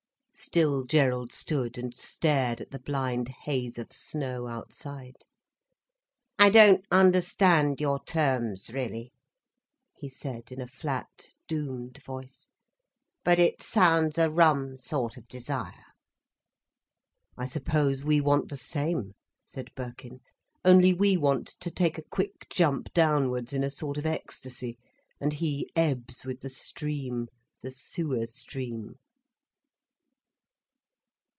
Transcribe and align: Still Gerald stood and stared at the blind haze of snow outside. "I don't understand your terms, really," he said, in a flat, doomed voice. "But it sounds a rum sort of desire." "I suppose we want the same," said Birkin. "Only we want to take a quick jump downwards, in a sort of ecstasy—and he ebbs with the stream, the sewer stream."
Still 0.33 0.85
Gerald 0.85 1.31
stood 1.33 1.77
and 1.77 1.93
stared 1.93 2.61
at 2.61 2.71
the 2.71 2.79
blind 2.79 3.27
haze 3.41 3.77
of 3.77 3.93
snow 3.93 4.47
outside. 4.47 5.17
"I 6.39 6.49
don't 6.49 6.83
understand 6.89 7.79
your 7.79 8.03
terms, 8.03 8.73
really," 8.73 9.11
he 9.93 10.09
said, 10.09 10.51
in 10.51 10.59
a 10.59 10.65
flat, 10.65 11.27
doomed 11.47 12.01
voice. 12.03 12.47
"But 13.23 13.37
it 13.37 13.61
sounds 13.61 14.17
a 14.17 14.31
rum 14.31 14.77
sort 14.77 15.15
of 15.15 15.27
desire." 15.27 15.85
"I 17.37 17.45
suppose 17.45 18.03
we 18.03 18.19
want 18.19 18.49
the 18.49 18.57
same," 18.57 19.13
said 19.45 19.69
Birkin. 19.75 20.21
"Only 20.65 20.91
we 20.91 21.17
want 21.17 21.45
to 21.59 21.69
take 21.69 21.99
a 21.99 22.03
quick 22.09 22.47
jump 22.49 22.91
downwards, 22.93 23.53
in 23.53 23.63
a 23.63 23.69
sort 23.69 23.99
of 23.99 24.07
ecstasy—and 24.07 25.33
he 25.33 25.69
ebbs 25.75 26.23
with 26.25 26.41
the 26.41 26.49
stream, 26.49 27.27
the 27.61 27.69
sewer 27.69 28.25
stream." 28.25 28.95